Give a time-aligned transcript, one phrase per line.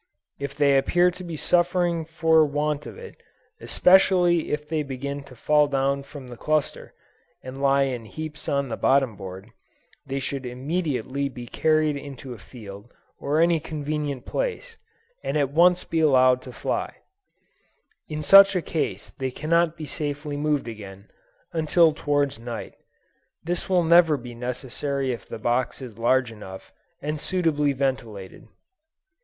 [0.39, 3.21] If they appear to be suffering for want of it,
[3.59, 6.95] especially if they begin to fall down from the cluster,
[7.43, 9.51] and to lie in heaps on the bottom board,
[10.03, 14.75] they should immediately be carried into a field or any convenient place,
[15.23, 16.95] and at once be allowed to fly:
[18.09, 21.11] in such a case they cannot be safely moved again,
[21.53, 22.73] until towards night.
[23.43, 26.73] This will never be necessary if the box is large enough,
[27.03, 28.47] and suitably ventilated.